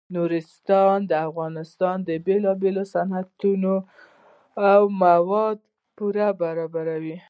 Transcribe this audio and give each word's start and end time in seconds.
نورستان 0.15 0.97
د 1.09 1.11
افغانستان 1.29 1.97
د 2.09 2.09
بیلابیلو 2.25 2.83
صنعتونو 2.93 3.73
لپاره 3.81 4.89
مواد 5.03 5.57
پوره 5.97 6.27
برابروي. 6.41 7.15